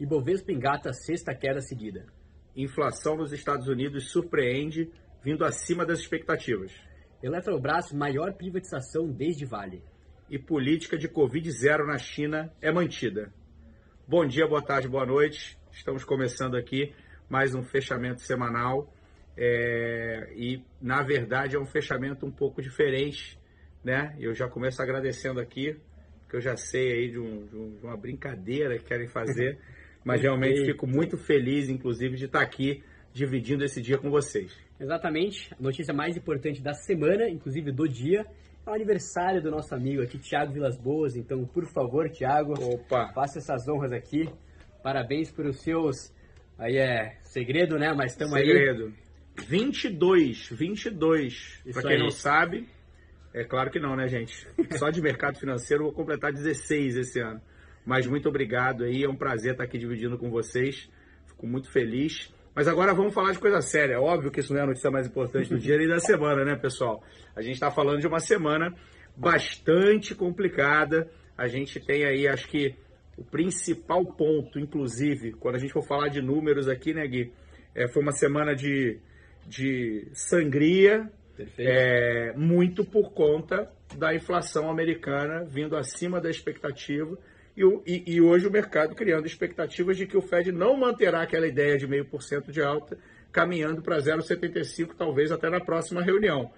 [0.00, 2.06] Ibovespa engata sexta queda seguida.
[2.56, 4.90] Inflação nos Estados Unidos surpreende,
[5.22, 6.72] vindo acima das expectativas.
[7.22, 9.82] Eletrobras, maior privatização desde Vale.
[10.30, 13.30] E política de Covid zero na China é mantida.
[14.08, 15.58] Bom dia, boa tarde, boa noite.
[15.70, 16.94] Estamos começando aqui
[17.28, 18.90] mais um fechamento semanal.
[19.36, 23.38] É, e, na verdade, é um fechamento um pouco diferente,
[23.84, 24.16] né?
[24.18, 25.78] Eu já começo agradecendo aqui,
[26.22, 29.58] porque eu já sei aí de, um, de uma brincadeira que querem fazer.
[30.04, 34.56] Mas realmente fico muito feliz, inclusive, de estar aqui dividindo esse dia com vocês.
[34.78, 35.52] Exatamente.
[35.58, 38.24] A notícia mais importante da semana, inclusive do dia,
[38.66, 41.16] é o aniversário do nosso amigo aqui, Tiago Vilas Boas.
[41.16, 42.54] Então, por favor, Tiago,
[43.14, 44.28] faça essas honras aqui.
[44.82, 46.12] Parabéns pelos seus.
[46.58, 47.92] Aí é segredo, né?
[47.92, 48.46] Mas estamos aí.
[48.46, 48.94] Segredo.
[49.48, 51.62] 22, 22.
[51.72, 51.98] Para quem aí.
[51.98, 52.68] não sabe,
[53.32, 54.46] é claro que não, né, gente?
[54.76, 57.40] Só de mercado financeiro vou completar 16 esse ano.
[57.90, 60.88] Mas muito obrigado aí, é um prazer estar aqui dividindo com vocês.
[61.26, 62.32] Fico muito feliz.
[62.54, 63.94] Mas agora vamos falar de coisa séria.
[63.94, 66.44] É óbvio que isso não é a notícia mais importante do dia nem da semana,
[66.44, 67.02] né, pessoal?
[67.34, 68.72] A gente está falando de uma semana
[69.16, 71.10] bastante complicada.
[71.36, 72.76] A gente tem aí, acho que
[73.18, 77.32] o principal ponto, inclusive, quando a gente for falar de números aqui, né, Gui?
[77.74, 79.00] É, foi uma semana de,
[79.48, 81.10] de sangria,
[81.58, 87.18] é, muito por conta da inflação americana vindo acima da expectativa
[87.60, 91.46] e, e, e, hoje o mercado criando expectativas de que o Fed não manterá aquela
[91.46, 92.96] ideia de meio por cento de alta,
[93.30, 96.50] caminhando para 0,75 talvez até na próxima reunião.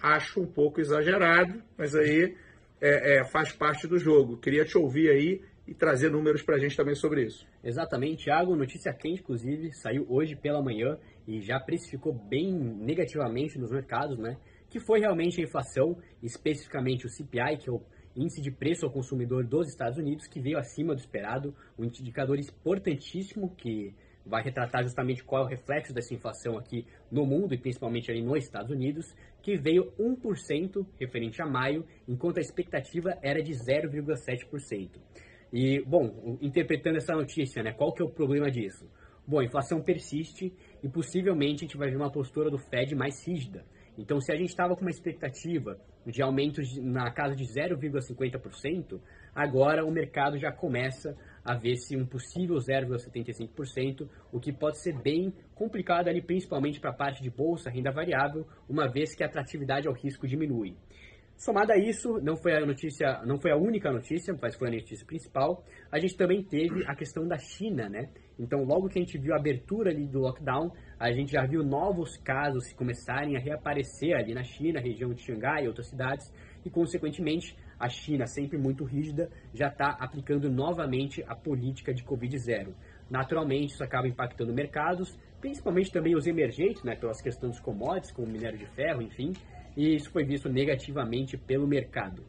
[0.00, 2.36] Acho um pouco exagerado, mas aí
[2.80, 4.36] é, é, faz parte do jogo.
[4.36, 7.46] Queria te ouvir aí e trazer números para a gente também sobre isso.
[7.62, 8.54] Exatamente, Thiago.
[8.54, 14.36] Notícia quente, inclusive, saiu hoje pela manhã e já precificou bem negativamente nos mercados, né?
[14.68, 17.80] Que foi realmente a inflação, especificamente o CPI, que é o
[18.16, 22.38] índice de preço ao consumidor dos Estados Unidos, que veio acima do esperado, um indicador
[22.38, 23.94] importantíssimo que
[24.26, 28.22] vai retratar justamente qual é o reflexo dessa inflação aqui no mundo e principalmente ali
[28.22, 34.90] nos Estados Unidos, que veio 1% referente a maio, enquanto a expectativa era de 0,7%.
[35.52, 38.88] E, bom, interpretando essa notícia, né, qual que é o problema disso?
[39.26, 40.52] Bom, a inflação persiste
[40.82, 43.64] e possivelmente a gente vai ver uma postura do Fed mais rígida.
[43.96, 49.00] Então, se a gente estava com uma expectativa de aumento na casa de 0,50%,
[49.34, 55.00] agora o mercado já começa a ver se um possível 0,75%, o que pode ser
[55.00, 59.26] bem complicado ali, principalmente para a parte de bolsa, renda variável, uma vez que a
[59.26, 60.76] atratividade ao risco diminui.
[61.36, 64.70] Somado a isso, não foi a notícia, não foi a única notícia, mas foi a
[64.70, 65.64] notícia principal.
[65.90, 68.08] A gente também teve a questão da China, né?
[68.38, 71.62] Então, logo que a gente viu a abertura ali do lockdown, a gente já viu
[71.62, 76.32] novos casos começarem a reaparecer ali na China, região de Xangai e outras cidades,
[76.64, 82.38] e consequentemente a China, sempre muito rígida, já está aplicando novamente a política de Covid
[82.38, 82.74] zero.
[83.10, 88.28] Naturalmente, isso acaba impactando mercados, principalmente também os emergentes, né, pelas questões dos commodities, como
[88.28, 89.32] minério de ferro, enfim,
[89.76, 92.24] e isso foi visto negativamente pelo mercado.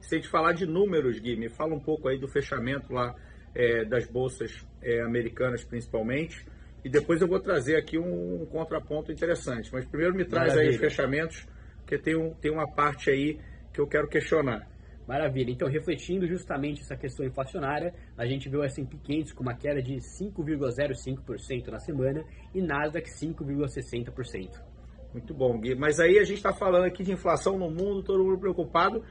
[0.00, 3.14] Se a gente falar de números, Gui, me fala um pouco aí do fechamento lá
[3.54, 6.46] é, das bolsas é, americanas, principalmente,
[6.84, 9.70] e depois eu vou trazer aqui um, um contraponto interessante.
[9.72, 10.70] Mas primeiro me traz Maravilha.
[10.70, 11.46] aí os fechamentos,
[11.78, 13.38] porque tem, um, tem uma parte aí
[13.72, 14.66] que eu quero questionar.
[15.06, 15.50] Maravilha.
[15.50, 19.82] Então, refletindo justamente essa questão inflacionária, a gente viu o S&P 500 com uma queda
[19.82, 22.22] de 5,05% na semana
[22.54, 24.77] e Nasdaq 5,60%.
[25.12, 25.74] Muito bom, Gui.
[25.74, 29.02] Mas aí a gente está falando aqui de inflação no mundo, todo mundo preocupado,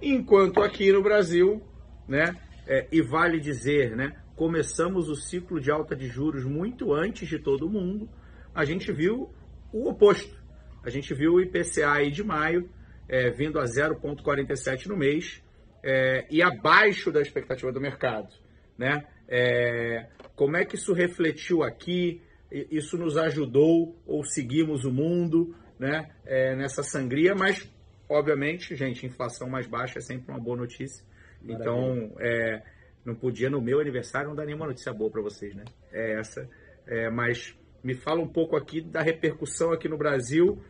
[0.00, 1.62] enquanto aqui no Brasil,
[2.06, 2.36] né?
[2.66, 4.16] É, e vale dizer, né?
[4.36, 8.08] Começamos o ciclo de alta de juros muito antes de todo mundo.
[8.54, 9.30] A gente viu
[9.72, 10.38] o oposto.
[10.82, 12.70] A gente viu o IPCA aí de maio
[13.08, 15.42] é, vindo a 0,47 no mês
[15.82, 18.32] é, e abaixo da expectativa do mercado,
[18.78, 19.04] né?
[19.28, 22.22] É, como é que isso refletiu aqui?
[22.50, 27.70] Isso nos ajudou ou seguimos o mundo né, é, nessa sangria, mas
[28.08, 31.04] obviamente, gente, inflação mais baixa é sempre uma boa notícia.
[31.40, 31.62] Maravilha.
[31.62, 32.62] Então, é,
[33.04, 35.64] não podia no meu aniversário não dar nenhuma notícia boa para vocês, né?
[35.92, 36.48] É essa.
[36.86, 40.62] É, mas me fala um pouco aqui da repercussão aqui no Brasil,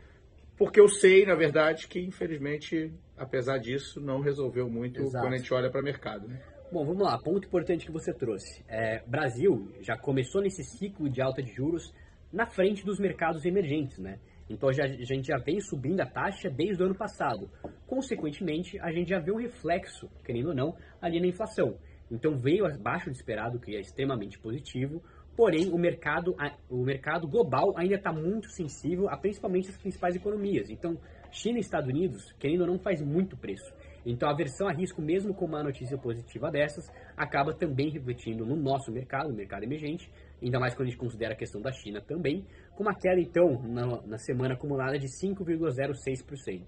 [0.56, 5.24] porque eu sei, na verdade, que infelizmente, apesar disso, não resolveu muito Exato.
[5.24, 6.40] quando a gente olha para o mercado, né?
[6.72, 7.18] Bom, vamos lá.
[7.18, 8.64] Ponto importante que você trouxe.
[8.68, 11.92] É, Brasil já começou nesse ciclo de alta de juros
[12.32, 14.20] na frente dos mercados emergentes, né?
[14.48, 17.50] Então já, a gente já vem subindo a taxa desde o ano passado.
[17.88, 21.76] Consequentemente, a gente já vê um reflexo, querendo ou não, ali na inflação.
[22.08, 25.02] Então veio abaixo do esperado, que é extremamente positivo.
[25.36, 26.36] Porém, o mercado,
[26.68, 30.70] o mercado global ainda está muito sensível a principalmente as principais economias.
[30.70, 30.96] Então,
[31.32, 33.72] China e Estados Unidos, querendo ou não, faz muito preço.
[34.04, 38.56] Então a versão a risco, mesmo com uma notícia positiva dessas, acaba também refletindo no
[38.56, 40.10] nosso mercado, mercado emergente,
[40.42, 42.44] ainda mais quando a gente considera a questão da China também,
[42.74, 46.62] com uma queda então na, na semana acumulada de 5,06%.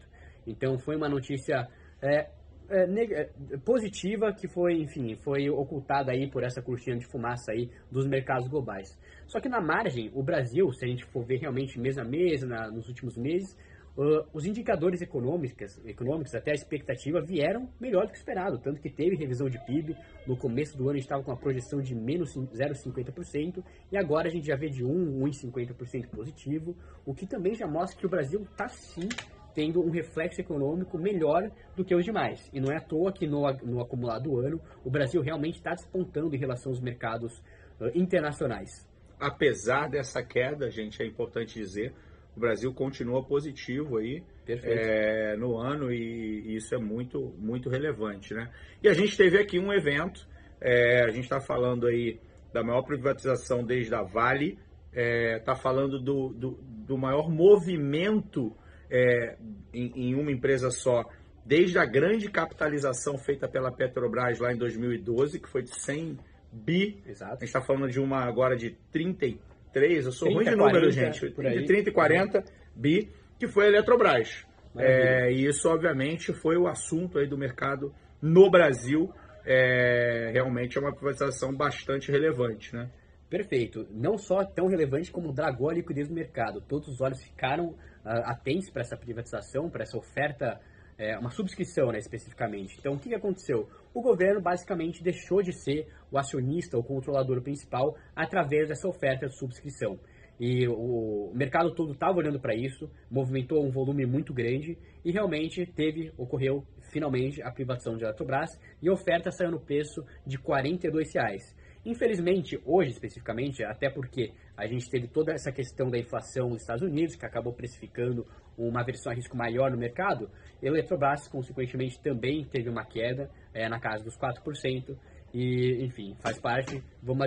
[0.46, 1.68] Então foi uma notícia
[2.02, 2.28] é,
[2.68, 7.68] é, é, positiva que foi, enfim, foi ocultada aí por essa cortina de fumaça aí
[7.90, 8.88] dos mercados globais.
[9.26, 12.42] Só que na margem, o Brasil, se a gente for ver realmente mês a mês,
[12.42, 13.56] na, nos últimos meses,
[13.96, 18.58] Uh, os indicadores econômicos, econômicos, até a expectativa, vieram melhor do que esperado.
[18.58, 19.94] Tanto que teve revisão de PIB.
[20.26, 23.62] No começo do ano a gente estava com uma projeção de menos 0,50%.
[23.90, 26.74] E agora a gente já vê de 1, 1,50% positivo.
[27.04, 29.08] O que também já mostra que o Brasil está sim
[29.54, 32.48] tendo um reflexo econômico melhor do que os demais.
[32.52, 35.72] E não é à toa que no, no acumulado do ano o Brasil realmente está
[35.74, 37.38] despontando em relação aos mercados
[37.80, 38.88] uh, internacionais.
[39.20, 41.94] Apesar dessa queda, gente, é importante dizer,
[42.36, 48.34] o Brasil continua positivo aí é, no ano e, isso é muito, muito relevante.
[48.34, 48.50] Né?
[48.82, 50.26] E a gente teve aqui um evento,
[50.60, 52.18] é, a gente está falando aí
[52.52, 54.58] da maior privatização desde a Vale,
[54.90, 58.54] está é, tá falando do, do, do, maior movimento
[58.90, 59.38] é,
[59.72, 61.04] em, em uma empresa só,
[61.46, 66.18] desde a grande capitalização feita pela Petrobras lá em 2012, que foi de 100
[66.52, 67.02] bi.
[67.06, 67.32] Exato.
[67.32, 69.38] A gente está falando de uma agora de 33
[69.72, 71.30] 3, eu sou 30, ruim de número, 40, gente,
[71.60, 74.46] de 30 e 40 bi, que foi a Eletrobras.
[74.76, 79.12] É, e isso, obviamente, foi o assunto aí do mercado no Brasil.
[79.44, 82.88] É, realmente é uma privatização bastante relevante, né?
[83.28, 83.86] Perfeito.
[83.90, 86.60] Não só tão relevante como dragou a liquidez do mercado.
[86.60, 90.60] Todos os olhos ficaram uh, atentos para essa privatização, para essa oferta
[91.02, 92.76] é, uma subscrição, né, especificamente.
[92.78, 93.68] Então, o que, que aconteceu?
[93.92, 99.36] O governo basicamente deixou de ser o acionista ou controlador principal através dessa oferta de
[99.36, 99.98] subscrição.
[100.38, 105.66] E o mercado todo estava olhando para isso, movimentou um volume muito grande e realmente
[105.66, 108.50] teve, ocorreu finalmente a privatização de Eletrobras
[108.80, 111.42] e a oferta saiu no preço de 42 reais.
[111.84, 116.82] Infelizmente, hoje especificamente, até porque a gente teve toda essa questão da inflação nos Estados
[116.82, 118.24] Unidos, que acabou precificando
[118.56, 120.30] uma versão a risco maior no mercado,
[120.62, 124.96] a Eletrobras, consequentemente, também teve uma queda é, na casa dos 4%.
[125.34, 127.26] E, enfim, faz parte, vamos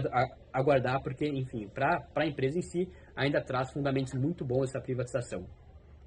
[0.53, 5.45] aguardar, porque, enfim, para a empresa em si, ainda traz fundamentos muito bons essa privatização.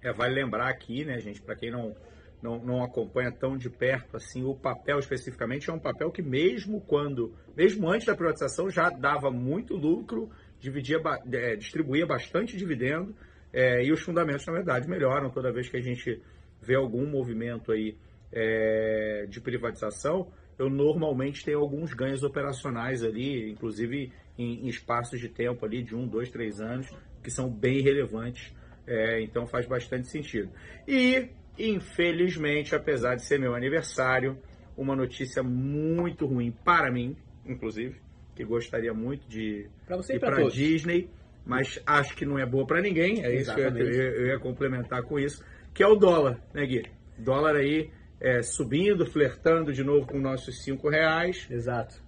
[0.03, 1.97] É, vale lembrar aqui, né, gente, para quem não,
[2.43, 6.81] não, não acompanha tão de perto assim o papel especificamente é um papel que mesmo
[6.81, 10.31] quando mesmo antes da privatização já dava muito lucro
[10.61, 11.01] dividia
[11.33, 13.15] é, distribuía bastante dividendo
[13.53, 16.23] é, e os fundamentos na verdade melhoram toda vez que a gente
[16.61, 17.97] vê algum movimento aí
[18.31, 20.31] é, de privatização.
[20.59, 25.97] Eu normalmente tenho alguns ganhos operacionais ali inclusive em, em espaços de tempo ali de
[25.97, 26.89] um dois três anos
[27.23, 28.53] que são bem relevantes
[28.89, 30.51] é, então faz bastante sentido.
[30.87, 31.29] E
[31.59, 34.39] Infelizmente, apesar de ser meu aniversário,
[34.77, 38.01] uma notícia muito ruim para mim, inclusive,
[38.35, 41.11] que gostaria muito de pra você ir para Disney,
[41.45, 43.25] mas acho que não é boa para ninguém.
[43.25, 45.45] É isso que eu ia, eu ia, complementar com isso,
[45.75, 46.85] que é o dólar, né, Gui?
[47.19, 47.91] Dólar aí
[48.21, 51.47] é, subindo, flertando de novo com nossos cinco reais.
[51.51, 52.01] Exato.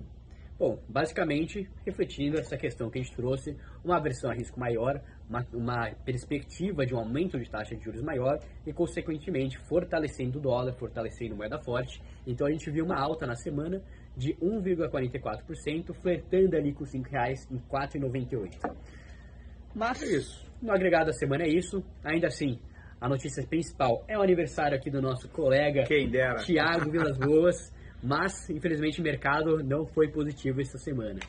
[0.60, 5.42] Bom, basicamente, refletindo essa questão que a gente trouxe, uma aversão a risco maior, uma,
[5.54, 10.74] uma, perspectiva de um aumento de taxa de juros maior e, consequentemente, fortalecendo o dólar,
[10.74, 12.02] fortalecendo moeda forte.
[12.26, 13.82] Então, a gente viu uma alta na semana
[14.14, 18.76] de 1,44%, flertando ali com R$ 5,00 em 4,98.
[19.74, 20.46] Mas, é isso.
[20.60, 21.82] no agregado da semana é isso.
[22.04, 22.60] Ainda assim,
[23.00, 25.84] a notícia principal é o aniversário aqui do nosso colega
[26.44, 27.72] Tiago Vilas Boas.
[28.02, 31.20] Mas, infelizmente, o mercado não foi positivo essa semana.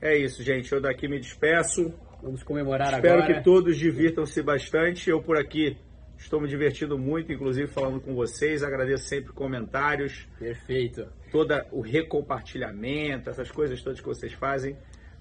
[0.00, 0.72] É isso, gente.
[0.72, 1.92] Eu daqui me despeço.
[2.22, 3.20] Vamos comemorar Espero agora.
[3.20, 5.10] Espero que todos divirtam-se bastante.
[5.10, 5.76] Eu por aqui
[6.16, 8.62] estou me divertindo muito, inclusive falando com vocês.
[8.62, 10.26] Agradeço sempre comentários.
[10.38, 11.06] Perfeito.
[11.30, 14.76] Todo o recompartilhamento, essas coisas todas que vocês fazem.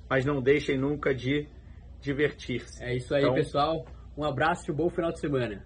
[0.10, 1.48] Mas não deixem nunca de
[2.02, 2.84] divertir-se.
[2.84, 3.86] É isso aí, então, pessoal.
[4.18, 5.66] Um abraço e um bom final de semana.